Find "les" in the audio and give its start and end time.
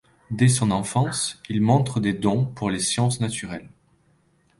2.71-2.79